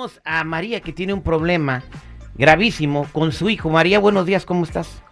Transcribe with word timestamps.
tenemos 0.00 0.20
a 0.24 0.44
María 0.44 0.80
que 0.80 0.92
tiene 0.92 1.12
un 1.12 1.22
problema 1.22 1.82
gravísimo 2.34 3.06
con 3.12 3.32
su 3.32 3.50
hijo. 3.50 3.68
María, 3.68 3.98
buenos 3.98 4.24
días, 4.24 4.46
¿cómo 4.46 4.64
estás? 4.64 5.02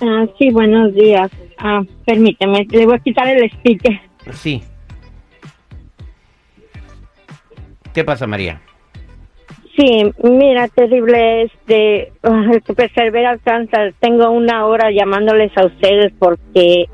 Ah, 0.00 0.26
sí, 0.36 0.50
buenos 0.50 0.92
días. 0.94 1.30
Ah, 1.58 1.82
permíteme, 2.04 2.66
le 2.70 2.86
voy 2.86 2.96
a 2.96 2.98
quitar 2.98 3.28
el 3.28 3.44
speaker. 3.52 4.00
Sí. 4.32 4.64
¿Qué 7.94 8.02
pasa, 8.02 8.26
María? 8.26 8.60
Sí, 9.76 10.12
mira, 10.24 10.66
terrible, 10.66 11.42
este, 11.42 12.12
ah, 12.24 12.44
el 12.52 12.62
que 12.62 12.74
persevera 12.74 13.30
alcanza. 13.30 13.92
Tengo 14.00 14.28
una 14.30 14.66
hora 14.66 14.90
llamándoles 14.90 15.56
a 15.56 15.66
ustedes 15.66 16.12
porque 16.18 16.86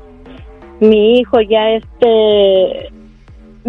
mi 0.79 1.19
hijo 1.19 1.41
ya 1.41 1.71
este 1.71 2.98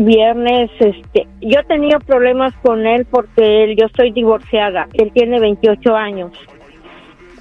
viernes, 0.04 0.70
este, 0.80 1.26
yo 1.40 1.62
tenido 1.64 1.98
problemas 2.00 2.54
con 2.62 2.86
él 2.86 3.06
porque 3.10 3.64
él, 3.64 3.76
yo 3.76 3.86
soy 3.96 4.10
divorciada. 4.12 4.88
Él 4.94 5.10
tiene 5.12 5.38
28 5.40 5.94
años. 5.94 6.32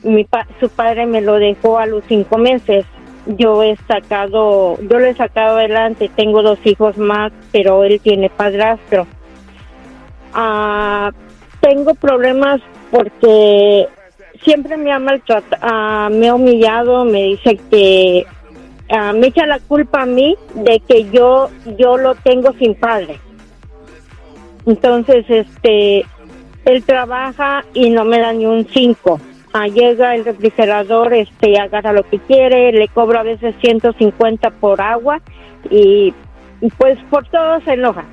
Mi 0.04 0.24
pa- 0.24 0.48
su 0.60 0.70
padre 0.70 1.06
me 1.06 1.22
lo 1.22 1.36
dejó 1.36 1.78
a 1.80 1.86
los 1.86 2.04
cinco 2.08 2.38
meses. 2.38 2.86
Yo 3.26 3.64
he 3.64 3.76
sacado, 3.88 4.78
yo 4.82 5.00
lo 5.00 5.06
he 5.06 5.14
sacado 5.14 5.58
adelante. 5.58 6.10
Tengo 6.16 6.42
dos 6.42 6.60
hijos 6.66 6.98
más, 6.98 7.32
pero 7.52 7.84
él 7.84 8.00
tiene 8.02 8.30
padrastro. 8.30 9.08
Ah, 10.34 11.12
tengo 11.62 11.96
problemas 11.96 12.62
porque 12.92 13.88
siempre 14.44 14.78
me 14.78 14.92
ha 14.92 15.00
maltratado, 15.00 16.10
me 16.12 16.30
ha 16.30 16.36
humillado, 16.36 17.04
me 17.06 17.24
dice 17.24 17.60
que 17.70 18.26
ah, 18.90 19.14
me 19.14 19.28
echa 19.28 19.46
la 19.46 19.60
culpa 19.60 20.04
a 20.04 20.06
mí 20.06 20.36
de 20.54 20.82
que 20.88 21.10
yo 21.10 21.50
yo 21.78 21.98
lo 21.98 22.16
tengo 22.16 22.54
sin 22.54 22.76
padre. 22.76 23.20
Entonces, 24.66 25.26
este, 25.30 26.06
él 26.66 26.84
trabaja 26.84 27.66
y 27.74 27.90
no 27.90 28.06
me 28.06 28.20
da 28.20 28.34
ni 28.34 28.46
un 28.46 28.68
cinco. 28.68 29.20
Ah, 29.54 29.68
llega 29.68 30.16
el 30.16 30.26
refrigerador, 30.26 31.14
este, 31.14 31.60
agarra 31.60 31.92
lo 31.92 32.04
que 32.04 32.20
quiere, 32.20 32.72
le 32.72 32.88
cobro 32.88 33.20
a 33.20 33.24
veces 33.24 33.56
150 33.62 34.52
por 34.52 34.80
agua 34.80 35.22
y, 35.72 36.14
y 36.62 36.70
pues 36.78 37.00
por 37.10 37.28
todo 37.30 37.60
se 37.62 37.74
enoja. 37.74 38.06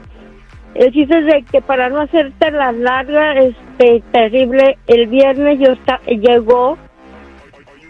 El 0.74 0.92
chiste 0.92 1.18
es 1.18 1.26
de 1.26 1.42
que 1.50 1.60
para 1.62 1.88
no 1.88 2.00
hacerte 2.00 2.50
la 2.50 2.72
larga, 2.72 3.34
este, 3.38 4.02
terrible, 4.12 4.78
el 4.86 5.06
viernes 5.06 5.58
yo 5.58 5.72
está, 5.72 6.00
llegó 6.06 6.76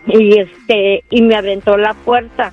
y 0.07 0.39
este, 0.39 1.05
y 1.11 1.23
me 1.23 1.35
aventó 1.35 1.77
la 1.77 1.95
puerta. 1.95 2.53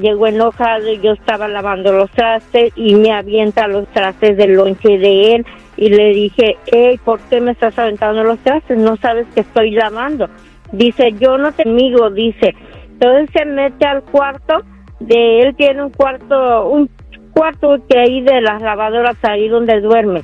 Llegó 0.00 0.26
enojado 0.26 0.90
y 0.90 1.00
yo 1.00 1.12
estaba 1.12 1.46
lavando 1.48 1.92
los 1.92 2.10
trastes 2.10 2.72
y 2.76 2.94
me 2.94 3.12
avienta 3.12 3.68
los 3.68 3.86
trastes 3.88 4.36
del 4.36 4.54
lonche 4.54 4.98
de 4.98 5.34
él 5.36 5.46
y 5.76 5.88
le 5.88 6.08
dije, 6.10 6.56
hey, 6.66 6.98
¿por 7.04 7.20
qué 7.28 7.40
me 7.40 7.52
estás 7.52 7.78
aventando 7.78 8.24
los 8.24 8.38
trastes? 8.40 8.78
No 8.78 8.96
sabes 8.96 9.26
que 9.34 9.40
estoy 9.40 9.70
lavando. 9.72 10.28
Dice, 10.72 11.12
yo 11.20 11.38
no 11.38 11.52
te 11.52 11.68
amigo, 11.68 12.10
dice. 12.10 12.54
Entonces 12.92 13.30
se 13.32 13.44
mete 13.44 13.86
al 13.86 14.02
cuarto 14.02 14.62
de 15.00 15.40
él, 15.40 15.56
tiene 15.56 15.84
un 15.84 15.90
cuarto, 15.90 16.68
un 16.68 16.90
cuarto 17.32 17.76
que 17.88 17.98
hay 17.98 18.20
de 18.22 18.40
las 18.40 18.62
lavadoras 18.62 19.16
ahí 19.22 19.48
donde 19.48 19.80
duerme. 19.80 20.22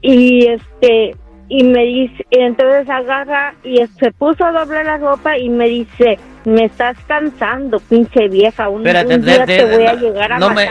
Y 0.00 0.46
este, 0.46 1.16
y 1.48 1.64
me 1.64 1.84
dice, 1.84 2.26
entonces 2.30 2.88
agarra 2.88 3.54
y 3.62 3.76
se 4.00 4.10
puso 4.12 4.44
a 4.44 4.52
doblar 4.52 4.84
la 4.84 4.98
ropa 4.98 5.38
y 5.38 5.48
me 5.48 5.68
dice, 5.68 6.18
me 6.44 6.64
estás 6.64 6.96
cansando, 7.06 7.78
pinche 7.80 8.28
vieja, 8.28 8.68
un, 8.68 8.80
Espérate, 8.86 9.14
un 9.16 9.24
día 9.24 9.44
te- 9.46 9.58
te, 9.58 9.64
te- 9.64 9.76
voy 9.76 9.86
a 9.86 9.92
no- 9.94 10.00
llegar 10.00 10.32
a 10.32 10.38
no 10.38 10.50
me, 10.50 10.68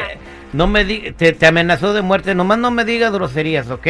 no 0.53 0.67
me 0.67 0.83
di- 0.85 1.11
te, 1.11 1.31
te 1.33 1.45
amenazó 1.47 1.93
de 1.93 2.01
muerte, 2.01 2.35
nomás 2.35 2.57
no 2.59 2.71
me 2.71 2.83
digas 2.85 3.11
groserías, 3.13 3.69
¿ok? 3.69 3.87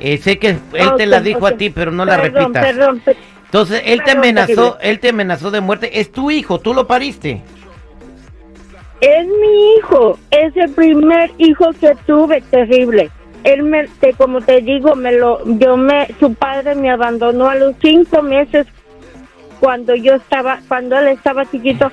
Eh, 0.00 0.18
sé 0.18 0.38
que 0.38 0.48
él 0.48 0.90
te 0.96 1.06
la 1.06 1.20
dijo 1.20 1.46
a 1.46 1.52
ti, 1.52 1.70
pero 1.70 1.90
no 1.92 2.04
la 2.04 2.16
repitas. 2.16 2.64
Perdón, 2.64 3.00
per- 3.04 3.16
Entonces, 3.44 3.82
él 3.84 4.02
te 4.02 4.12
amenazó, 4.12 4.78
él 4.80 4.98
te 4.98 5.10
amenazó 5.10 5.50
de 5.50 5.60
muerte. 5.60 6.00
Es 6.00 6.10
tu 6.10 6.30
hijo, 6.30 6.58
tú 6.58 6.74
lo 6.74 6.86
pariste. 6.86 7.42
Es 9.00 9.26
mi 9.26 9.74
hijo, 9.76 10.18
es 10.30 10.56
el 10.56 10.70
primer 10.70 11.30
hijo 11.38 11.70
que 11.80 11.94
tuve, 12.06 12.40
terrible. 12.50 13.10
Él 13.44 13.64
me, 13.64 13.88
te- 14.00 14.12
como 14.14 14.40
te 14.40 14.60
digo, 14.60 14.94
me 14.94 15.12
lo, 15.12 15.40
yo 15.58 15.76
me, 15.76 16.08
su 16.20 16.32
padre 16.34 16.74
me 16.76 16.90
abandonó 16.90 17.48
a 17.48 17.56
los 17.56 17.74
cinco 17.82 18.22
meses 18.22 18.66
cuando 19.62 19.94
yo 19.94 20.14
estaba, 20.14 20.58
cuando 20.66 20.98
él 20.98 21.06
estaba 21.06 21.48
chiquito. 21.48 21.88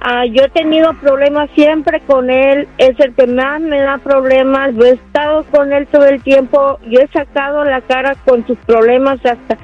Ah, 0.00 0.24
yo 0.24 0.44
he 0.44 0.48
tenido 0.50 0.92
problemas 1.00 1.50
siempre 1.56 2.00
con 2.06 2.30
él, 2.30 2.68
es 2.78 2.94
el 3.00 3.12
que 3.14 3.26
más 3.26 3.60
me 3.60 3.80
da 3.80 3.98
problemas, 3.98 4.72
yo 4.76 4.84
he 4.84 4.90
estado 4.90 5.42
con 5.50 5.72
él 5.72 5.88
todo 5.88 6.06
el 6.06 6.22
tiempo, 6.22 6.78
yo 6.88 7.00
he 7.00 7.08
sacado 7.08 7.64
la 7.64 7.80
cara 7.80 8.14
con 8.24 8.46
sus 8.46 8.56
problemas 8.58 9.18
hasta, 9.26 9.58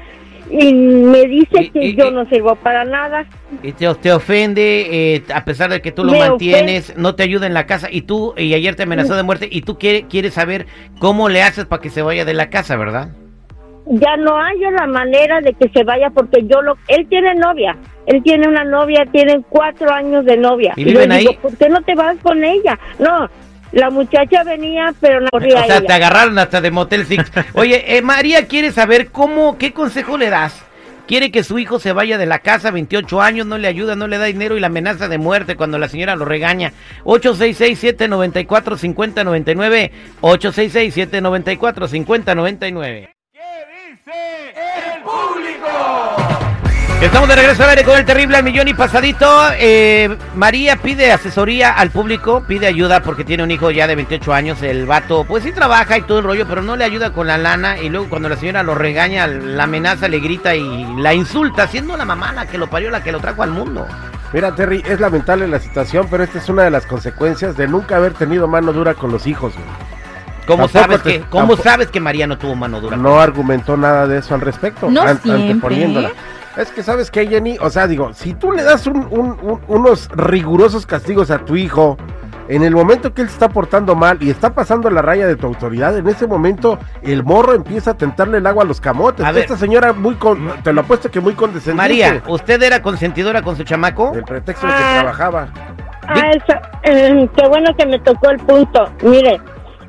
y 0.51 0.75
me 0.75 1.27
dice 1.27 1.63
Y- 1.65 1.71
que 1.71 1.85
y- 1.85 1.95
yo 1.97 2.09
y- 2.09 2.11
no 2.15 2.25
sirvo 2.27 2.57
para 2.57 2.85
nada. 2.85 3.25
Y 3.63 3.71
te, 3.71 3.95
te 3.95 4.13
ofende, 4.13 5.15
eh, 5.17 5.23
a 5.33 5.45
pesar 5.45 5.71
de 5.71 5.81
que 5.81 5.93
tú 5.93 6.03
lo 6.03 6.11
Me 6.11 6.19
mantienes, 6.19 6.97
no 6.97 7.15
te 7.15 7.23
ayuda 7.23 7.47
en 7.47 7.55
la 7.55 7.67
casa. 7.67 7.89
Y 7.89 8.03
tú, 8.03 8.35
y 8.37 8.53
ayer 8.55 8.75
te 8.75 8.83
amenazó 8.83 9.15
de 9.15 9.23
muerte. 9.23 9.49
Y 9.49 9.61
tú 9.63 9.79
quiere- 9.79 10.07
quieres 10.09 10.35
saber 10.35 10.67
cómo 10.99 11.29
le 11.29 11.43
haces 11.43 11.67
para 11.67 11.81
que 11.81 11.91
se 11.91 12.03
vaya 12.03 12.25
de 12.25 12.35
la 12.35 12.51
casa, 12.51 12.77
¿verdad? 12.77 13.11
Ya 13.87 14.17
no 14.17 14.41
hay 14.41 14.59
la 14.61 14.87
manera 14.87 15.41
de 15.41 15.53
que 15.55 15.69
se 15.71 15.83
vaya 15.85 16.11
porque 16.11 16.43
yo 16.47 16.63
lo 16.63 16.77
él 16.89 17.07
tiene 17.09 17.35
novia 17.35 17.77
él 18.07 18.23
tiene 18.23 18.47
una 18.49 18.65
novia 18.65 19.05
tienen 19.11 19.45
cuatro 19.49 19.91
años 19.93 20.25
de 20.25 20.37
novia 20.37 20.73
¿Y 20.77 20.85
viven 20.85 21.11
digo 21.11 21.31
ahí? 21.31 21.39
¿por 21.41 21.57
qué 21.57 21.69
no 21.69 21.81
te 21.83 21.95
vas 21.95 22.17
con 22.23 22.43
ella? 22.45 22.79
no 22.99 23.29
la 23.73 23.91
muchacha 23.91 24.45
venía 24.45 24.93
pero 25.01 25.21
no 25.21 25.27
O 25.33 25.39
corría 25.39 25.65
sea, 25.65 25.79
ella. 25.79 25.87
te 25.87 25.93
agarraron 25.95 26.39
hasta 26.39 26.61
de 26.61 26.71
Motel 26.71 27.07
Six. 27.07 27.33
Oye, 27.55 27.97
eh, 27.97 28.03
María 28.03 28.47
quiere 28.47 28.71
saber 28.71 29.11
cómo, 29.11 29.57
qué 29.57 29.73
consejo 29.73 30.19
le 30.19 30.29
das. 30.29 30.63
Quiere 31.07 31.31
que 31.33 31.43
su 31.43 31.59
hijo 31.59 31.79
se 31.79 31.95
vaya 31.95 32.19
de 32.19 32.27
la 32.27 32.41
casa, 32.41 32.71
28 32.71 33.23
años, 33.23 33.47
no 33.47 33.57
le 33.57 33.69
ayuda, 33.69 33.97
no 33.97 34.09
le 34.09 34.19
da 34.19 34.27
dinero 34.27 34.59
y 34.59 34.61
la 34.61 34.67
amenaza 34.67 35.09
de 35.09 35.17
muerte 35.17 35.57
cuando 35.57 35.79
la 35.79 35.89
señora 35.89 36.17
lo 36.17 36.27
regaña. 36.27 36.75
866-794-5099. 37.05 39.91
866-794-5099. 40.21 43.09
Estamos 47.03 47.29
de 47.29 47.35
regreso 47.35 47.65
al 47.65 47.71
aire 47.71 47.83
con 47.83 47.99
el 47.99 48.05
terrible 48.05 48.37
al 48.37 48.45
millón 48.45 48.69
y 48.69 48.75
pasadito. 48.75 49.29
Eh, 49.59 50.17
María 50.37 50.77
pide 50.77 51.11
asesoría 51.11 51.73
al 51.73 51.91
público, 51.91 52.45
pide 52.47 52.69
ayuda 52.69 53.03
porque 53.03 53.25
tiene 53.25 53.43
un 53.43 53.51
hijo 53.51 53.73
ya 53.73 53.89
de 53.89 53.97
28 53.97 54.33
años. 54.33 54.63
El 54.63 54.87
vato, 54.87 55.25
pues 55.25 55.43
sí 55.43 55.51
trabaja 55.51 55.99
y 55.99 56.03
todo 56.03 56.21
el 56.21 56.25
rollo, 56.25 56.47
pero 56.49 56.63
no 56.63 56.77
le 56.77 56.85
ayuda 56.85 57.13
con 57.13 57.27
la 57.27 57.39
lana. 57.39 57.77
Y 57.77 57.89
luego 57.89 58.09
cuando 58.09 58.29
la 58.29 58.37
señora 58.37 58.63
lo 58.63 58.77
regaña, 58.77 59.27
la 59.27 59.65
amenaza, 59.65 60.07
le 60.07 60.21
grita 60.21 60.55
y 60.55 60.87
la 60.97 61.13
insulta, 61.13 61.67
siendo 61.67 61.97
la 61.97 62.05
mamá 62.05 62.33
la 62.33 62.47
que 62.47 62.57
lo 62.57 62.71
parió, 62.71 62.89
la 62.89 63.03
que 63.03 63.11
lo 63.11 63.19
trajo 63.19 63.43
al 63.43 63.51
mundo. 63.51 63.85
Mira, 64.33 64.55
Terry, 64.55 64.83
es 64.87 65.01
lamentable 65.01 65.49
la 65.49 65.59
situación, 65.59 66.07
pero 66.09 66.23
esta 66.23 66.39
es 66.39 66.49
una 66.49 66.63
de 66.63 66.71
las 66.71 66.87
consecuencias 66.87 67.57
de 67.57 67.67
nunca 67.67 67.97
haber 67.97 68.15
tenido 68.15 68.47
mano 68.47 68.73
dura 68.73 68.95
con 68.95 69.11
los 69.11 69.27
hijos. 69.27 69.53
¿Cómo 70.47 70.69
sabes 70.69 71.03
te- 71.03 71.19
que, 71.19 71.21
cómo 71.31 71.43
tampoco- 71.49 71.63
sabes 71.63 71.89
que 71.91 72.01
María 72.01 72.27
no 72.27 72.37
tuvo 72.39 72.55
mano 72.57 72.81
dura? 72.81 72.97
No 72.97 73.21
argumentó 73.21 73.77
nada 73.77 74.07
de 74.07 74.19
eso 74.19 74.35
al 74.35 74.41
respecto. 74.41 74.91
No 74.91 75.03
an- 75.03 75.21
siempre. 75.23 75.51
anteponiéndola. 75.51 76.11
Es 76.57 76.71
que 76.71 76.83
sabes 76.83 77.11
que 77.11 77.27
Jenny, 77.27 77.57
o 77.61 77.71
sea, 77.71 77.87
digo, 77.87 78.13
si 78.13 78.35
tú 78.35 78.53
le 78.53 78.63
das 78.63 78.87
un- 78.87 79.07
un- 79.11 79.39
un- 79.41 79.61
unos 79.69 80.09
rigurosos 80.15 80.85
castigos 80.85 81.31
a 81.31 81.39
tu 81.39 81.57
hijo, 81.57 81.97
en 82.49 82.63
el 82.63 82.75
momento 82.75 83.15
que 83.15 83.23
él 83.23 83.29
se 83.29 83.35
está 83.35 83.49
portando 83.49 83.95
mal 83.95 84.19
y 84.21 84.29
está 84.29 84.53
pasando 84.53 84.91
la 84.91 85.01
raya 85.01 85.27
de 85.27 85.37
tu 85.37 85.47
autoridad, 85.47 85.97
en 85.97 86.07
ese 86.09 86.27
momento 86.27 86.79
el 87.03 87.23
morro 87.25 87.55
empieza 87.55 87.93
a 87.93 87.95
tentarle 87.95 88.39
el 88.39 88.47
agua 88.47 88.65
a 88.65 88.67
los 88.67 88.81
camotes. 88.83 89.25
A 89.25 89.33
ver. 89.33 89.45
Esta 89.45 89.57
señora 89.57 89.95
muy 89.95 90.17
con, 90.17 90.51
te 90.63 90.73
lo 90.75 90.83
apuesto 90.83 91.11
que 91.11 91.21
muy 91.21 91.33
condescendiente. 91.33 91.83
María, 92.11 92.23
¿usted 92.27 92.61
era 92.63 92.83
consentidora 92.83 93.41
con 93.41 93.57
su 93.57 93.63
chamaco? 93.63 94.13
El 94.15 94.25
pretexto 94.25 94.67
de 94.67 94.73
que 94.75 94.79
Ah. 94.83 94.93
trabajaba. 95.01 95.49
Ah, 96.07 96.31
eso, 96.33 96.59
eh, 96.83 97.31
qué 97.35 97.49
bueno 97.49 97.71
que 97.79 97.87
me 97.87 97.99
tocó 98.01 98.29
el 98.29 98.39
punto. 98.39 98.85
Mire, 99.03 99.41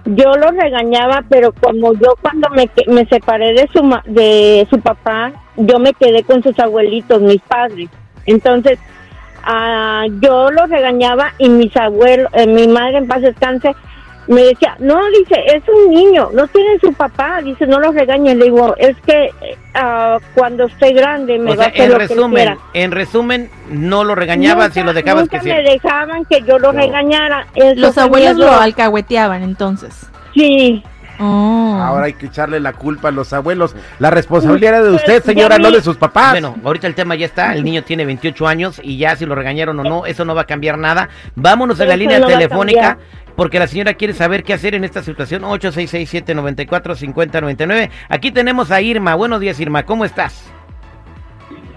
yo 0.05 0.35
lo 0.35 0.51
regañaba, 0.51 1.23
pero 1.29 1.53
como 1.53 1.93
yo 1.93 2.15
cuando 2.21 2.49
me, 2.49 2.69
me 2.87 3.05
separé 3.05 3.53
de 3.53 3.69
su, 3.73 3.81
de 4.05 4.67
su 4.69 4.79
papá, 4.79 5.31
yo 5.55 5.79
me 5.79 5.93
quedé 5.93 6.23
con 6.23 6.43
sus 6.43 6.57
abuelitos, 6.59 7.21
mis 7.21 7.41
padres. 7.41 7.89
Entonces, 8.25 8.79
ah, 9.43 10.05
yo 10.21 10.51
lo 10.51 10.65
regañaba 10.67 11.33
y 11.37 11.49
mis 11.49 11.75
abuelos, 11.77 12.31
eh, 12.33 12.47
mi 12.47 12.67
madre 12.67 12.97
en 12.97 13.07
paz 13.07 13.21
descanse, 13.21 13.75
me 14.27 14.41
decía, 14.43 14.75
no, 14.79 14.99
dice, 15.09 15.35
es 15.53 15.63
un 15.67 15.93
niño, 15.93 16.29
no 16.33 16.47
tiene 16.47 16.79
su 16.79 16.93
papá, 16.93 17.41
dice, 17.41 17.67
no 17.67 17.79
lo 17.79 17.91
regañes. 17.91 18.37
Le 18.37 18.45
digo, 18.45 18.75
es 18.77 18.95
que 19.05 19.29
ah, 19.73 20.17
cuando 20.33 20.65
esté 20.65 20.93
grande 20.93 21.37
me 21.39 21.51
O 21.51 21.55
va 21.57 21.65
a 21.65 21.67
hacer 21.67 21.81
en 21.81 21.89
lo 21.91 21.97
que 21.97 22.07
resumen, 22.07 22.31
quiera. 22.35 22.57
en 22.73 22.91
resumen, 22.91 23.49
no 23.69 24.03
lo 24.03 24.15
regañabas 24.15 24.75
y 24.75 24.79
Nunca- 24.79 24.85
lo 24.85 24.93
dejabas 24.93 25.23
nunca 25.23 25.39
que 25.39 25.47
me 25.53 25.61
dejaban 25.63 26.25
que 26.25 26.41
yo 26.43 26.57
lo 26.59 26.71
No. 26.73 26.79
regañara. 26.79 27.47
Eso 27.55 27.79
Los 27.81 27.97
abuelos 27.97 28.37
lo 28.37 28.51
alcahueteaban 28.51 29.43
entonces. 29.43 30.07
Sí, 30.33 30.83
Oh. 31.19 31.77
Ahora 31.79 32.07
hay 32.07 32.13
que 32.13 32.25
echarle 32.25 32.59
la 32.59 32.73
culpa 32.73 33.09
a 33.09 33.11
los 33.11 33.33
abuelos. 33.33 33.75
La 33.99 34.09
responsabilidad 34.09 34.73
era 34.73 34.83
de 34.83 34.89
usted, 34.95 35.23
señora, 35.23 35.59
no 35.59 35.69
de 35.69 35.79
sus 35.81 35.95
papás. 35.95 36.31
Bueno, 36.31 36.55
ahorita 36.63 36.87
el 36.87 36.95
tema 36.95 37.13
ya 37.13 37.27
está, 37.27 37.53
el 37.53 37.63
niño 37.63 37.83
tiene 37.83 38.03
28 38.03 38.47
años 38.47 38.81
y 38.83 38.97
ya 38.97 39.15
si 39.15 39.27
lo 39.27 39.35
regañaron 39.35 39.79
o 39.79 39.83
no, 39.83 40.05
eso 40.07 40.25
no 40.25 40.33
va 40.33 40.41
a 40.41 40.45
cambiar 40.45 40.79
nada. 40.79 41.09
Vámonos 41.35 41.79
a 41.79 41.85
la 41.85 41.91
Eso 41.93 41.99
línea 41.99 42.19
no 42.19 42.25
va 42.27 42.33
a 42.33 42.35
telefónica. 42.35 42.97
Porque 43.35 43.59
la 43.59 43.67
señora 43.67 43.93
quiere 43.93 44.13
saber 44.13 44.43
qué 44.43 44.53
hacer 44.53 44.73
en 44.75 44.83
esta 44.83 45.01
situación. 45.01 45.43
8667-945099. 45.43 47.89
Aquí 48.09 48.31
tenemos 48.31 48.69
a 48.71 48.81
Irma. 48.81 49.15
Buenos 49.15 49.39
días, 49.39 49.57
Irma. 49.59 49.83
¿Cómo 49.83 50.05
estás? 50.05 50.51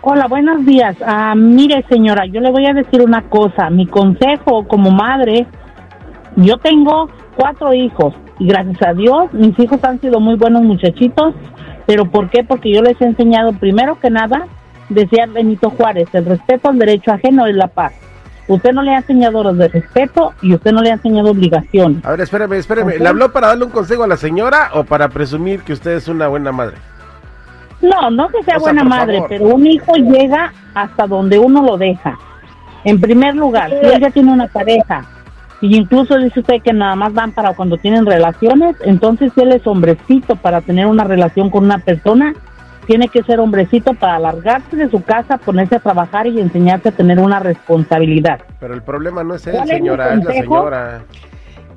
Hola, 0.02 0.26
buenos 0.28 0.64
días. 0.64 0.96
Ah, 1.04 1.34
mire, 1.34 1.84
señora, 1.88 2.26
yo 2.26 2.40
le 2.40 2.50
voy 2.50 2.64
a 2.66 2.72
decir 2.72 3.02
una 3.02 3.22
cosa. 3.22 3.68
Mi 3.70 3.86
consejo 3.86 4.68
como 4.68 4.92
madre, 4.92 5.46
yo 6.36 6.58
tengo 6.58 7.10
cuatro 7.34 7.74
hijos 7.74 8.14
y 8.38 8.46
gracias 8.46 8.80
a 8.82 8.92
Dios 8.92 9.32
mis 9.32 9.58
hijos 9.58 9.82
han 9.82 10.00
sido 10.00 10.20
muy 10.20 10.36
buenos 10.36 10.62
muchachitos. 10.62 11.34
¿Pero 11.86 12.04
por 12.04 12.30
qué? 12.30 12.44
Porque 12.44 12.72
yo 12.72 12.82
les 12.82 13.00
he 13.00 13.04
enseñado 13.04 13.52
primero 13.52 13.98
que 13.98 14.10
nada, 14.10 14.46
decía 14.88 15.26
Benito 15.26 15.70
Juárez, 15.70 16.08
el 16.12 16.26
respeto 16.26 16.68
al 16.68 16.78
derecho 16.78 17.12
ajeno 17.12 17.46
es 17.46 17.56
la 17.56 17.68
paz. 17.68 17.94
Usted 18.48 18.72
no 18.72 18.82
le 18.82 18.94
ha 18.94 18.98
enseñado 18.98 19.42
los 19.42 19.58
de 19.58 19.68
respeto 19.68 20.32
y 20.40 20.54
usted 20.54 20.72
no 20.72 20.82
le 20.82 20.90
ha 20.90 20.94
enseñado 20.94 21.30
obligaciones. 21.30 22.04
A 22.04 22.10
ver, 22.12 22.20
espéreme, 22.20 22.56
espéreme. 22.58 22.94
Ok. 22.94 23.00
¿Le 23.00 23.08
habló 23.08 23.32
para 23.32 23.48
darle 23.48 23.64
un 23.64 23.70
consejo 23.72 24.04
a 24.04 24.06
la 24.06 24.16
señora 24.16 24.70
o 24.74 24.84
para 24.84 25.08
presumir 25.08 25.62
que 25.62 25.72
usted 25.72 25.92
es 25.92 26.06
una 26.08 26.28
buena 26.28 26.52
madre? 26.52 26.76
No, 27.82 28.10
no 28.10 28.28
que 28.28 28.42
sea 28.44 28.56
O 28.56 28.60
sea, 28.60 28.72
buena 28.72 28.84
madre, 28.84 29.16
favor. 29.16 29.28
pero 29.28 29.44
un 29.46 29.66
hijo 29.66 29.94
llega 29.96 30.52
hasta 30.74 31.06
donde 31.06 31.38
uno 31.38 31.62
lo 31.62 31.76
deja. 31.76 32.18
En 32.84 33.00
primer 33.00 33.34
lugar, 33.34 33.70
si 33.70 33.86
él 33.86 34.00
ya 34.00 34.10
tiene 34.10 34.32
una 34.32 34.46
pareja, 34.46 35.04
y 35.60 35.76
incluso 35.76 36.16
dice 36.18 36.40
usted 36.40 36.62
que 36.62 36.72
nada 36.72 36.94
más 36.94 37.12
van 37.12 37.32
para 37.32 37.54
cuando 37.54 37.76
tienen 37.78 38.06
relaciones, 38.06 38.76
entonces 38.84 39.32
si 39.34 39.40
él 39.40 39.52
es 39.52 39.66
hombrecito 39.66 40.36
para 40.36 40.60
tener 40.60 40.86
una 40.86 41.02
relación 41.04 41.50
con 41.50 41.64
una 41.64 41.78
persona, 41.78 42.34
tiene 42.86 43.08
que 43.08 43.22
ser 43.24 43.40
hombrecito 43.40 43.94
para 43.94 44.18
largarse 44.18 44.76
de 44.76 44.88
su 44.90 45.02
casa, 45.02 45.38
ponerse 45.38 45.76
a 45.76 45.80
trabajar 45.80 46.26
y 46.26 46.40
enseñarse 46.40 46.88
a 46.90 46.92
tener 46.92 47.18
una 47.18 47.40
responsabilidad. 47.40 48.40
Pero 48.60 48.74
el 48.74 48.82
problema 48.82 49.22
no 49.24 49.34
es 49.34 49.46
él, 49.46 49.54
¿Cuál 49.56 49.70
es 49.70 49.76
señora, 49.76 50.14
es 50.14 50.24
la 50.24 50.32
señora. 50.32 51.02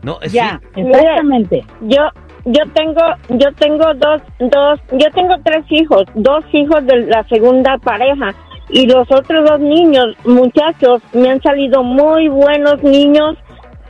No, 0.04 0.18
sí. 0.24 0.30
Ya, 0.30 0.60
exactamente. 0.76 1.66
Yo 1.82 2.02
yo 2.46 2.62
tengo 2.74 3.02
yo 3.30 3.52
tengo 3.60 3.94
dos 3.96 4.22
dos 4.40 4.80
yo 4.92 5.12
tengo 5.14 5.36
tres 5.44 5.66
hijos, 5.70 6.04
dos 6.16 6.44
hijos 6.54 6.86
de 6.86 7.06
la 7.08 7.24
segunda 7.28 7.78
pareja 7.80 8.34
y 8.70 8.88
los 8.88 9.12
otros 9.12 9.50
dos 9.50 9.60
niños, 9.60 10.16
muchachos, 10.26 11.02
me 11.14 11.30
han 11.32 11.42
salido 11.42 11.84
muy 11.84 12.28
buenos 12.30 12.82
niños. 12.84 13.36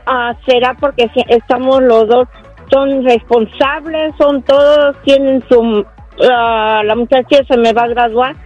Ah, 0.06 0.34
será 0.46 0.74
porque 0.80 1.08
si- 1.14 1.24
estamos 1.28 1.80
los 1.82 2.08
dos 2.08 2.26
son 2.72 3.04
responsables, 3.04 4.14
son 4.18 4.42
todos 4.42 4.96
tienen 5.04 5.44
su 5.48 5.84
ah, 6.28 6.82
la 6.84 6.94
muchacha 6.94 7.44
se 7.46 7.56
me 7.56 7.72
va 7.72 7.84
a 7.84 7.88
graduar. 7.88 8.36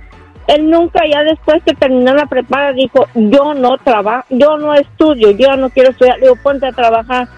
Él 0.46 0.68
nunca 0.68 1.00
ya 1.10 1.22
después 1.22 1.62
que 1.64 1.74
terminó 1.74 2.14
la 2.14 2.26
prepara 2.26 2.72
dijo, 2.72 3.06
"Yo 3.14 3.54
no 3.54 3.78
trabajo, 3.78 4.26
yo 4.28 4.58
no 4.58 4.74
estudio, 4.74 5.30
yo 5.30 5.56
no 5.56 5.70
quiero 5.70 5.90
estudiar." 5.90 6.18
Le 6.18 6.26
digo, 6.26 6.36
"Ponte 6.42 6.66
a 6.66 6.72
trabajar." 6.72 7.28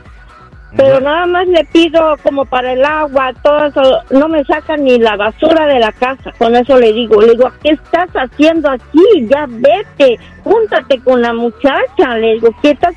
Pero 0.76 1.00
nada 1.00 1.24
más 1.26 1.46
le 1.46 1.64
pido 1.64 2.16
como 2.22 2.44
para 2.44 2.72
el 2.72 2.84
agua, 2.84 3.32
todo 3.42 3.66
eso, 3.66 4.02
no 4.10 4.28
me 4.28 4.44
sacan 4.44 4.84
ni 4.84 4.98
la 4.98 5.16
basura 5.16 5.66
de 5.66 5.78
la 5.78 5.92
casa. 5.92 6.32
Con 6.38 6.54
eso 6.54 6.78
le 6.78 6.92
digo, 6.92 7.20
le 7.20 7.32
digo, 7.32 7.50
¿qué 7.62 7.70
estás 7.70 8.10
haciendo 8.14 8.70
aquí? 8.70 9.26
Ya 9.30 9.46
vete, 9.48 10.18
júntate 10.44 11.00
con 11.00 11.22
la 11.22 11.32
muchacha. 11.32 12.18
Le 12.18 12.34
digo, 12.34 12.50
¿qué 12.60 12.72
estás? 12.72 12.94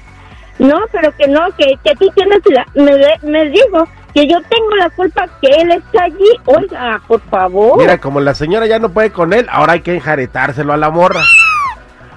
No, 0.58 0.78
pero 0.92 1.16
que 1.16 1.28
no, 1.28 1.42
que, 1.58 1.76
que 1.84 1.96
tú 1.96 2.10
tienes 2.16 2.42
la... 2.48 2.66
Me, 2.76 2.92
me 3.24 3.50
dijo 3.50 3.88
que 4.14 4.28
yo 4.28 4.38
tengo 4.50 4.76
la 4.78 4.90
culpa 4.90 5.28
que 5.42 5.48
él 5.62 5.72
está 5.72 6.04
allí. 6.04 6.30
Oiga, 6.46 7.02
por 7.08 7.22
favor. 7.22 7.78
Mira, 7.78 7.98
como 8.00 8.20
la 8.20 8.34
señora 8.34 8.68
ya 8.68 8.80
no 8.80 8.90
puede 8.90 9.12
con 9.12 9.34
él, 9.34 9.48
ahora 9.50 9.74
hay 9.74 9.82
que 9.82 9.96
enjaretárselo 9.96 10.74
a 10.74 10.78
la 10.78 10.90
morra. 10.90 11.22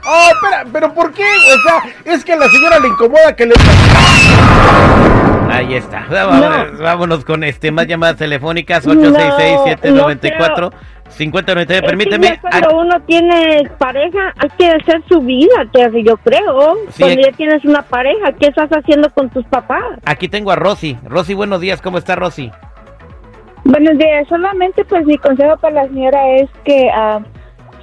Oh, 0.04 0.28
espera, 0.32 0.64
pero 0.72 0.92
¿por 0.94 1.12
qué? 1.12 1.22
O 1.24 1.58
sea, 1.68 1.82
es 2.12 2.24
que 2.24 2.32
a 2.32 2.36
la 2.36 2.48
señora 2.48 2.78
le 2.80 2.88
incomoda 2.88 3.34
que 3.36 3.46
le... 3.46 3.54
Ahí 5.50 5.74
está. 5.74 6.06
Vámonos, 6.10 6.78
vámonos 6.80 7.24
con 7.24 7.44
este 7.44 7.70
más 7.70 7.86
llamadas 7.86 8.16
telefónicas 8.16 8.86
No, 8.86 8.94
866-794-5099. 8.94 10.72
Es 11.60 11.66
que 11.66 11.82
Permíteme. 11.82 12.40
cuando 12.40 12.78
uno 12.78 13.00
tiene 13.02 13.70
pareja, 13.78 14.32
hay 14.38 14.48
que 14.58 14.66
hacer 14.68 15.02
su 15.08 15.20
vida, 15.20 15.54
Terry, 15.72 16.04
yo 16.04 16.16
creo. 16.16 16.74
Sí. 16.90 17.02
Cuando 17.02 17.20
ya 17.20 17.32
tienes 17.36 17.64
una 17.64 17.82
pareja, 17.82 18.32
¿qué 18.40 18.46
estás 18.48 18.70
haciendo 18.70 19.10
con 19.10 19.28
tus 19.30 19.44
papás? 19.46 19.84
Aquí 20.06 20.26
tengo 20.28 20.50
a 20.52 20.56
Rosy. 20.56 20.96
Rosy, 21.04 21.34
buenos 21.34 21.60
días. 21.60 21.82
¿Cómo 21.82 21.98
está 21.98 22.16
Rosy? 22.16 22.50
Buenos 23.64 23.96
días, 23.98 24.26
solamente 24.28 24.84
pues 24.86 25.04
mi 25.06 25.16
consejo 25.18 25.56
para 25.58 25.74
la 25.82 25.84
señora 25.84 26.28
es 26.36 26.50
que, 26.64 26.90
ah, 26.92 27.20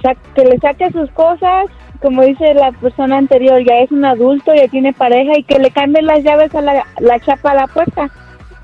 sa- 0.02 0.14
que 0.34 0.44
le 0.44 0.58
saque 0.58 0.90
sus 0.90 1.10
cosas, 1.12 1.66
como 2.00 2.22
dice 2.22 2.54
la 2.54 2.72
persona 2.72 3.18
anterior, 3.18 3.62
ya 3.64 3.78
es 3.80 3.90
un 3.92 4.04
adulto, 4.04 4.54
ya 4.54 4.68
tiene 4.68 4.92
pareja 4.92 5.32
y 5.38 5.42
que 5.44 5.58
le 5.58 5.70
cambie 5.70 6.02
las 6.02 6.22
llaves 6.24 6.54
a 6.54 6.60
la, 6.62 6.86
la 6.98 7.18
chapa 7.20 7.50
a 7.52 7.54
la 7.54 7.66
puerta 7.66 8.08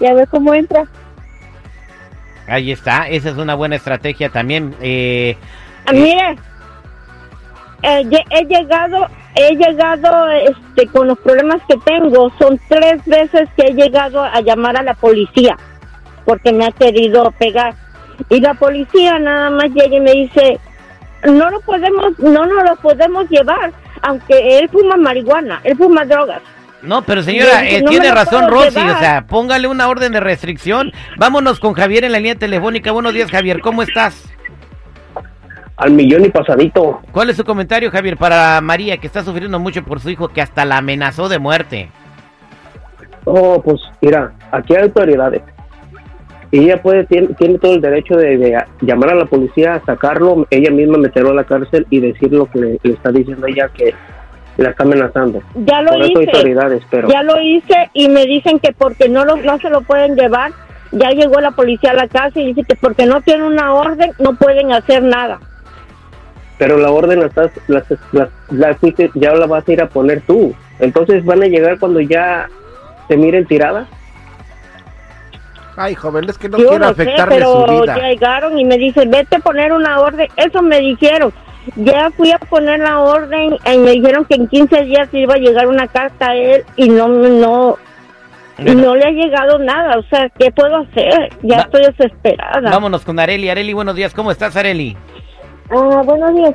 y 0.00 0.06
a 0.06 0.14
ver 0.14 0.28
cómo 0.28 0.54
entra. 0.54 0.84
Ahí 2.48 2.70
está. 2.72 3.08
Esa 3.08 3.30
es 3.30 3.36
una 3.36 3.54
buena 3.54 3.76
estrategia 3.76 4.28
también. 4.30 4.74
Eh, 4.80 5.36
Ah, 5.88 5.92
Mire, 5.92 6.36
eh, 7.82 8.02
lle- 8.04 8.24
he 8.30 8.44
llegado, 8.46 9.06
he 9.34 9.54
llegado 9.54 10.28
este, 10.30 10.86
con 10.88 11.06
los 11.08 11.18
problemas 11.18 11.60
que 11.68 11.76
tengo. 11.84 12.30
Son 12.38 12.58
tres 12.68 13.04
veces 13.04 13.48
que 13.56 13.66
he 13.68 13.74
llegado 13.74 14.22
a 14.24 14.40
llamar 14.40 14.76
a 14.76 14.82
la 14.82 14.94
policía 14.94 15.56
porque 16.24 16.52
me 16.52 16.64
ha 16.66 16.72
querido 16.72 17.30
pegar. 17.38 17.74
Y 18.30 18.40
la 18.40 18.54
policía 18.54 19.18
nada 19.18 19.50
más 19.50 19.66
llega 19.70 19.96
y 19.96 20.00
me 20.00 20.12
dice, 20.12 20.58
no 21.24 21.50
lo 21.50 21.60
podemos, 21.60 22.18
no 22.18 22.46
nos 22.46 22.64
lo 22.64 22.76
podemos 22.76 23.28
llevar, 23.28 23.72
aunque 24.02 24.58
él 24.58 24.68
fuma 24.68 24.96
marihuana, 24.96 25.60
él 25.64 25.76
fuma 25.76 26.04
drogas. 26.04 26.42
no, 26.82 27.02
pero 27.02 27.22
señora, 27.22 27.66
eh, 27.68 27.82
no 27.82 27.90
tiene 27.90 28.10
razón 28.12 28.48
Rosy. 28.48 28.78
llevar. 28.78 28.96
O 28.96 28.98
sea, 28.98 29.26
póngale 29.26 29.68
una 29.68 29.88
orden 29.88 30.12
de 30.12 30.20
restricción. 30.20 30.92
Vámonos 31.16 31.58
con 31.60 31.74
Javier 31.74 32.04
en 32.04 32.12
la 32.12 32.18
línea 32.18 32.36
telefónica. 32.36 32.92
Buenos 32.92 33.14
días, 33.14 33.30
Javier. 33.30 33.60
¿Cómo 33.60 33.82
estás? 33.82 34.28
al 35.76 35.90
millón 35.92 36.24
y 36.24 36.30
pasadito. 36.30 37.00
¿Cuál 37.12 37.30
es 37.30 37.36
su 37.36 37.44
comentario, 37.44 37.90
Javier, 37.90 38.16
para 38.16 38.60
María, 38.60 38.96
que 38.96 39.06
está 39.06 39.22
sufriendo 39.22 39.58
mucho 39.58 39.84
por 39.84 40.00
su 40.00 40.10
hijo, 40.10 40.28
que 40.28 40.40
hasta 40.40 40.64
la 40.64 40.78
amenazó 40.78 41.28
de 41.28 41.38
muerte? 41.38 41.90
Oh, 43.24 43.60
pues 43.62 43.80
mira, 44.00 44.32
aquí 44.52 44.74
hay 44.74 44.84
autoridades. 44.84 45.42
Y 46.56 46.64
ella 46.64 46.80
puede, 46.80 47.04
tiene, 47.04 47.28
tiene 47.38 47.58
todo 47.58 47.74
el 47.74 47.80
derecho 47.82 48.16
de, 48.16 48.38
de 48.38 48.56
llamar 48.80 49.10
a 49.10 49.14
la 49.14 49.26
policía, 49.26 49.82
sacarlo, 49.84 50.46
ella 50.50 50.70
misma 50.70 50.96
meterlo 50.96 51.30
a 51.30 51.34
la 51.34 51.44
cárcel 51.44 51.86
y 51.90 52.00
decir 52.00 52.32
lo 52.32 52.46
que 52.46 52.58
le, 52.58 52.78
le 52.82 52.92
está 52.94 53.10
diciendo 53.10 53.46
ella 53.46 53.68
que 53.74 53.92
la 54.56 54.70
está 54.70 54.84
amenazando. 54.84 55.42
Ya 55.54 55.82
lo 55.82 55.90
Por 55.92 56.00
hice. 56.06 56.18
autoridades, 56.30 56.82
pero 56.90 57.08
Ya 57.08 57.22
lo 57.22 57.38
hice 57.42 57.90
y 57.92 58.08
me 58.08 58.24
dicen 58.24 58.58
que 58.58 58.72
porque 58.72 59.08
no 59.08 59.24
lo, 59.26 59.36
no 59.36 59.58
se 59.58 59.68
lo 59.68 59.82
pueden 59.82 60.16
llevar, 60.16 60.52
ya 60.92 61.10
llegó 61.10 61.40
la 61.40 61.50
policía 61.50 61.90
a 61.90 61.94
la 61.94 62.08
casa 62.08 62.40
y 62.40 62.46
dice 62.54 62.62
que 62.66 62.76
porque 62.76 63.04
no 63.04 63.20
tiene 63.20 63.44
una 63.44 63.74
orden 63.74 64.12
no 64.18 64.34
pueden 64.36 64.72
hacer 64.72 65.02
nada. 65.02 65.38
pero 66.58 66.78
la 66.78 66.90
orden 66.90 67.20
la, 67.20 67.26
estás, 67.26 67.50
la, 67.66 67.82
la- 68.12 68.30
la 68.50 68.74
fuiste- 68.76 69.10
ya 69.14 69.34
la 69.34 69.46
vas 69.46 69.68
a 69.68 69.72
ir 69.72 69.82
a 69.82 69.88
poner 69.90 70.22
tú. 70.22 70.54
Entonces 70.78 71.22
van 71.22 71.42
a 71.42 71.46
llegar 71.48 71.78
cuando 71.78 72.00
ya 72.00 72.48
se 73.08 73.16
miren 73.18 73.44
tiradas. 73.44 73.88
Ay, 75.76 75.94
joven, 75.94 76.28
es 76.28 76.38
que 76.38 76.48
no 76.48 76.56
Yo 76.58 76.68
quiero 76.70 76.86
no 76.86 76.94
sé, 76.94 77.04
su 77.04 77.24
pero 77.28 77.66
vida. 77.82 77.98
llegaron 77.98 78.58
y 78.58 78.64
me 78.64 78.78
dicen, 78.78 79.10
vete 79.10 79.36
a 79.36 79.38
poner 79.40 79.72
una 79.72 80.00
orden. 80.00 80.26
Eso 80.36 80.62
me 80.62 80.80
dijeron. 80.80 81.32
Ya 81.74 82.10
fui 82.12 82.30
a 82.30 82.38
poner 82.38 82.78
la 82.78 83.00
orden 83.00 83.56
y 83.72 83.78
me 83.78 83.90
dijeron 83.90 84.24
que 84.24 84.36
en 84.36 84.46
15 84.48 84.82
días 84.82 85.08
iba 85.12 85.34
a 85.34 85.38
llegar 85.38 85.66
una 85.66 85.88
carta 85.88 86.30
a 86.30 86.36
él 86.36 86.64
y 86.76 86.88
no, 86.88 87.08
no, 87.08 87.76
no 88.58 88.94
le 88.94 89.04
ha 89.04 89.10
llegado 89.10 89.58
nada. 89.58 89.98
O 89.98 90.02
sea, 90.04 90.28
¿qué 90.38 90.50
puedo 90.52 90.76
hacer? 90.76 91.30
Ya 91.42 91.56
Va- 91.56 91.62
estoy 91.64 91.82
desesperada. 91.82 92.70
Vámonos 92.70 93.04
con 93.04 93.18
Areli. 93.18 93.50
Areli, 93.50 93.72
buenos 93.72 93.96
días. 93.96 94.14
¿Cómo 94.14 94.30
estás, 94.30 94.54
Areli? 94.56 94.96
Ah, 95.70 96.02
buenos 96.04 96.34
días. 96.34 96.54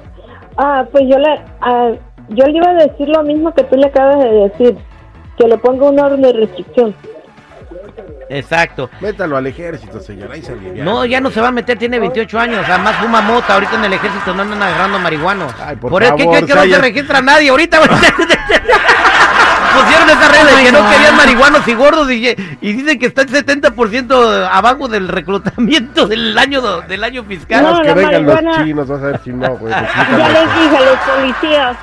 Ah, 0.58 0.86
pues 0.92 1.04
yo 1.10 1.20
le, 1.20 1.28
ah, 1.62 1.92
yo 2.30 2.46
le 2.46 2.58
iba 2.58 2.70
a 2.70 2.74
decir 2.76 3.10
lo 3.10 3.22
mismo 3.24 3.54
que 3.54 3.64
tú 3.66 3.76
le 3.76 3.88
acabas 3.88 4.18
de 4.20 4.30
decir, 4.32 4.78
que 5.38 5.48
le 5.48 5.58
ponga 5.58 5.90
un 5.90 6.00
orden 6.00 6.22
de 6.22 6.34
restricción. 6.34 6.96
Exacto. 8.30 8.90
Métalo 9.02 9.36
al 9.38 9.48
ejército, 9.48 10.00
señora, 10.00 10.34
ahí 10.36 10.42
se 10.42 10.54
alivia. 10.54 10.84
No, 10.84 11.04
ya 11.06 11.20
no 11.20 11.30
se 11.32 11.42
va 11.42 11.50
a 11.50 11.52
meter, 11.52 11.78
tiene 11.78 12.00
28 12.00 12.40
años. 12.40 12.66
Además 12.68 12.96
fuma 12.98 13.22
mota. 13.22 13.56
Ahorita 13.56 13.76
en 13.76 13.86
el 13.86 13.94
ejército 13.94 14.34
no 14.34 14.44
andan 14.44 14.62
agarrando 14.64 15.00
marihuanos. 15.00 15.54
Ay, 15.64 15.76
por 15.76 16.02
eso 16.02 16.16
que, 16.16 16.24
favor, 16.24 16.40
que, 16.40 16.46
que 16.46 16.56
no 16.56 16.62
se 16.64 16.78
registra 16.82 17.22
nadie. 17.22 17.50
Ahorita 17.50 17.80
pusieron 19.74 20.10
esa 20.10 20.28
regla 20.30 20.56
de 20.58 20.64
que 20.64 20.72
no 20.72 20.90
querían 20.90 21.18
marihuanos 21.18 21.68
y 21.68 21.74
gordos 21.74 22.12
y, 22.12 22.28
y 22.62 22.74
dicen 22.74 23.00
que 23.00 23.06
está 23.08 23.22
el 23.24 23.30
70% 23.30 24.50
abajo 24.52 24.88
del 24.88 25.08
reclutamiento 25.08 26.08
del 26.08 26.38
año 26.38 26.82
del 26.82 27.04
año 27.04 27.24
fiscal. 27.24 27.64
No, 27.64 27.82
que 27.82 27.88
la 27.88 27.94
vengan 27.94 28.26
los 28.26 28.36
marihuana- 28.36 28.64
chinos, 28.66 28.88
vas 28.88 29.02
a 29.02 29.06
ver 29.06 29.22
si 29.24 29.32
no, 29.32 29.58
güey. 29.58 29.74
Ya 29.74 30.18
los- 30.18 30.34
les 30.34 30.56
dije 30.56 30.78
a 30.78 30.82
los 30.82 30.98
policías. 31.00 31.78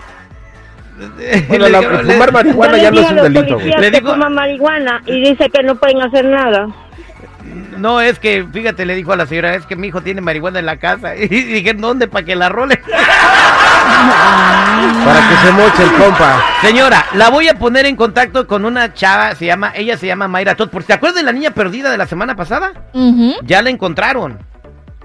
Bueno, 1.48 1.64
Le 1.66 1.70
la- 1.70 1.80
digo- 1.80 2.02
le- 2.02 2.12
fumar 2.14 2.32
marihuana 2.32 2.78
ya 2.78 2.90
no 2.90 3.00
es 3.00 3.10
un 3.10 3.16
delito, 3.32 3.58
Le 3.58 3.90
que 3.90 3.90
digo- 4.00 4.12
fuman 4.14 4.34
marihuana 4.34 5.02
y 5.06 5.20
dice 5.20 5.48
que 5.50 5.62
no 5.62 5.76
pueden 5.76 6.02
hacer 6.02 6.24
nada. 6.24 6.68
No, 7.78 8.00
es 8.00 8.18
que, 8.18 8.44
fíjate, 8.52 8.84
le 8.84 8.94
dijo 8.96 9.12
a 9.12 9.16
la 9.16 9.24
señora, 9.26 9.54
es 9.54 9.64
que 9.64 9.76
mi 9.76 9.86
hijo 9.86 10.00
tiene 10.02 10.20
marihuana 10.20 10.58
en 10.58 10.66
la 10.66 10.76
casa. 10.78 11.14
Y 11.16 11.28
dije, 11.28 11.74
¿dónde? 11.74 12.08
Para 12.08 12.24
que 12.26 12.34
la 12.34 12.48
role. 12.48 12.76
Para 15.04 15.28
que 15.28 15.36
se 15.46 15.52
moche 15.52 15.82
el 15.84 15.92
compa. 15.92 16.42
Señora, 16.60 17.06
la 17.14 17.30
voy 17.30 17.48
a 17.48 17.54
poner 17.54 17.86
en 17.86 17.96
contacto 17.96 18.46
con 18.46 18.64
una 18.64 18.92
chava, 18.94 19.34
se 19.34 19.46
llama, 19.46 19.72
ella 19.74 19.96
se 19.96 20.06
llama 20.06 20.28
Mayra 20.28 20.54
Todd. 20.56 20.68
¿Por 20.68 20.84
te 20.84 20.92
acuerdas 20.92 21.16
de 21.16 21.22
la 21.24 21.32
niña 21.32 21.50
perdida 21.52 21.90
de 21.90 21.98
la 21.98 22.06
semana 22.06 22.34
pasada? 22.36 22.72
Ya 23.44 23.62
la 23.62 23.70
encontraron. 23.70 24.38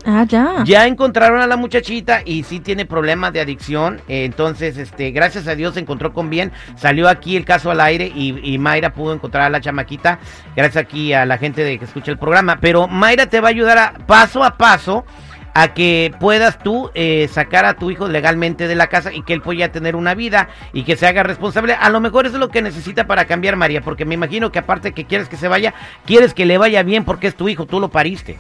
Ah, 0.06 0.26
ya. 0.28 0.64
Ya 0.66 0.88
encontraron 0.88 1.42
a 1.42 1.48
la 1.48 1.58
muchachita 1.58 2.22
y 2.26 2.44
sí 2.44 2.60
tiene 2.60 2.86
problemas 2.86 3.34
de 3.34 3.42
adicción. 3.42 4.02
Entonces, 4.08 4.78
este, 4.78 5.12
gracias 5.12 5.48
a 5.48 5.56
Dios 5.56 5.76
se 5.76 5.80
encontró 5.80 6.14
con 6.14 6.30
bien. 6.30 6.52
Salió 6.76 7.08
aquí 7.08 7.38
el 7.38 7.46
caso 7.46 7.72
al 7.72 7.80
aire 7.80 8.12
y, 8.14 8.38
y 8.44 8.58
Mayra 8.58 8.94
pudo 8.94 9.14
encontrar 9.14 9.44
a 9.44 9.50
la 9.50 9.62
chamaquita. 9.62 10.20
Gracias 10.56 10.84
aquí 10.84 11.14
a 11.14 11.26
la 11.26 11.38
gente 11.38 11.64
de 11.64 11.80
que 11.80 11.86
escucha 11.86 12.12
el 12.12 12.18
programa. 12.18 12.58
Pero 12.60 12.88
Mayra 12.88 13.28
te 13.28 13.40
va 13.40 13.48
a 13.48 13.52
ayudar 13.52 13.78
a, 13.78 13.94
paso 14.06 14.44
a 14.44 14.58
paso 14.58 15.06
a 15.54 15.74
que 15.74 16.14
puedas 16.20 16.60
tú 16.60 16.90
eh, 16.96 17.30
sacar 17.32 17.66
a 17.66 17.76
tu 17.76 17.92
hijo 17.92 18.08
legalmente 18.08 18.68
de 18.68 18.76
la 18.76 18.88
casa 18.88 19.14
y 19.14 19.22
que 19.22 19.34
él 19.34 19.42
pueda 19.42 19.72
tener 19.72 19.96
una 19.96 20.16
vida 20.16 20.50
y 20.74 20.84
que 20.84 20.96
se 20.96 21.08
haga 21.08 21.24
responsable. 21.24 21.74
A 21.74 21.90
lo 21.90 22.00
mejor 22.00 22.26
es 22.26 22.34
lo 22.34 22.50
que 22.50 22.62
necesita 22.62 23.06
para 23.06 23.26
cambiar 23.26 23.56
María, 23.56 23.82
porque 23.82 24.06
me 24.06 24.16
imagino 24.16 24.52
que 24.52 24.60
aparte 24.60 24.94
que 24.94 25.06
quieres 25.06 25.30
que 25.30 25.38
se 25.38 25.48
vaya, 25.48 25.74
quieres 26.06 26.34
que 26.34 26.46
le 26.46 26.58
vaya 26.58 26.84
bien 26.84 27.06
porque 27.06 27.28
es 27.28 27.36
tu 27.36 27.50
hijo, 27.50 27.66
tú 27.66 27.80
lo 27.80 27.90
pariste. 27.90 28.38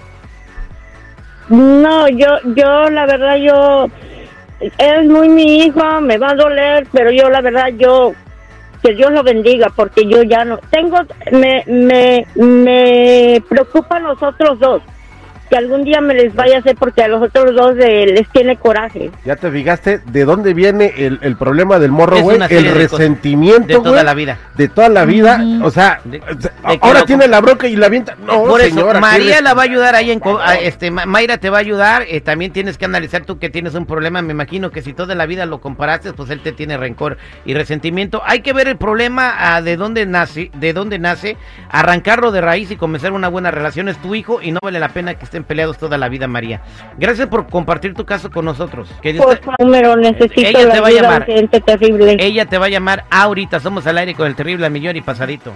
No, 1.50 2.07
yo, 2.07 2.27
yo, 2.55 2.89
la 2.89 3.05
verdad, 3.05 3.35
yo, 3.38 3.88
es 4.59 5.05
muy 5.05 5.29
mi 5.29 5.59
hijo, 5.63 6.01
me 6.01 6.17
va 6.17 6.31
a 6.31 6.35
doler, 6.35 6.88
pero 6.91 7.12
yo, 7.12 7.29
la 7.29 7.41
verdad, 7.41 7.67
yo, 7.77 8.13
que 8.81 8.93
Dios 8.93 9.12
lo 9.12 9.23
bendiga, 9.23 9.69
porque 9.75 10.07
yo 10.07 10.23
ya 10.23 10.45
no, 10.45 10.57
tengo, 10.69 10.97
me, 11.31 11.63
me, 11.67 12.25
me 12.35 13.41
preocupan 13.50 14.03
los 14.03 14.21
otros 14.23 14.59
dos, 14.59 14.81
que 15.53 15.57
algún 15.60 15.83
día 15.83 16.01
me 16.01 16.15
les 16.15 16.33
vaya 16.33 16.55
a 16.55 16.60
hacer, 16.60 16.75
porque 16.75 17.03
a 17.03 17.07
los 17.07 17.22
otros 17.22 17.53
dos 17.55 17.75
eh, 17.79 18.07
les 18.07 18.27
tiene 18.29 18.57
coraje. 18.57 19.12
¿Ya 19.24 19.36
te 19.36 19.51
fijaste 19.51 20.00
de 20.03 20.25
dónde 20.25 20.55
viene 20.55 20.91
el, 20.98 21.19
el 21.22 21.36
problema 21.38 21.77
del 21.77 21.91
morro, 21.91 22.19
güey? 22.22 22.39
El 22.50 22.72
resentimiento, 22.74 23.67
De 23.67 23.75
toda 23.75 24.03
la 24.03 24.13
vida. 24.15 24.39
De 24.55 24.67
toda 24.67 24.89
la 24.89 25.05
vida. 25.05 25.43
O 25.63 25.69
sea, 25.69 26.00
De- 26.05 26.19
de 26.19 26.50
ahora 26.81 27.01
lo- 27.01 27.05
tiene 27.05 27.27
la 27.27 27.39
bronca 27.41 27.67
y 27.67 27.75
la 27.75 27.86
avienta. 27.86 28.15
No, 28.25 28.45
Por 28.45 28.62
eso, 28.62 28.75
señora, 28.75 29.00
María 29.00 29.41
la 29.41 29.53
va 29.53 29.62
a 29.62 29.65
ayudar 29.65 29.93
ahí 29.95 30.10
en 30.12 30.19
co- 30.19 30.39
a- 30.39 30.55
este 30.55 30.89
Ma- 30.89 31.05
Mayra 31.05 31.38
te 31.38 31.50
va 31.51 31.57
a 31.57 31.62
ayudar, 31.62 32.03
eh, 32.07 32.19
también 32.22 32.51
tienes 32.51 32.77
que 32.79 32.86
analizar 32.86 33.24
tú 33.25 33.38
que 33.38 33.50
tienes 33.51 33.75
un 33.75 33.86
problema, 33.86 34.22
me 34.24 34.31
imagino 34.33 34.72
que 34.72 34.81
si 34.81 34.93
toda 34.93 35.13
la 35.13 35.27
vida 35.27 35.45
lo 35.45 35.62
comparaste, 35.62 36.13
pues 36.13 36.29
él 36.31 36.39
te 36.41 36.51
tiene 36.51 36.77
rencor 36.77 37.17
y 37.45 37.53
resentimiento. 37.53 38.24
Hay 38.25 38.41
que 38.41 38.53
ver 38.53 38.67
el 38.67 38.77
problema 38.77 39.36
ah, 39.38 39.62
de 39.62 39.77
dónde 39.77 40.05
nace, 40.07 40.50
de 40.55 40.74
dónde 40.74 40.98
nace, 40.98 41.38
arrancarlo 41.69 42.31
de 42.31 42.41
raíz 42.41 42.72
y 42.72 42.75
comenzar 42.75 43.12
una 43.12 43.27
buena 43.27 43.51
relación 43.51 43.89
es 43.89 43.98
tu 43.98 44.15
hijo 44.15 44.41
y 44.41 44.51
no 44.51 44.60
vale 44.63 44.79
la 44.79 44.89
pena 44.89 45.13
que 45.15 45.25
estén 45.25 45.42
peleados 45.43 45.77
toda 45.77 45.97
la 45.97 46.09
vida, 46.09 46.27
María. 46.27 46.62
Gracias 46.97 47.27
por 47.27 47.47
compartir 47.47 47.93
tu 47.93 48.05
caso 48.05 48.29
con 48.31 48.45
nosotros. 48.45 48.89
Que 49.01 49.13
Dios 49.13 49.25
Por 49.25 49.38
te- 49.38 49.43
favor, 49.43 49.97
necesito 50.00 50.41
Ella 50.41 50.65
la 50.65 50.73
te 50.73 50.79
va 50.79 50.88
a 50.88 50.91
llamar. 50.91 51.25
terrible. 51.65 52.17
ella 52.19 52.45
te 52.45 52.57
va 52.57 52.65
a 52.65 52.69
llamar 52.69 53.05
ahorita, 53.09 53.59
somos 53.59 53.85
al 53.88 53.97
aire 53.97 54.15
con 54.15 54.27
el 54.27 54.35
terrible 54.35 54.65
al 54.65 54.71
millón 54.71 54.95
y 54.95 55.01
pasadito. 55.01 55.53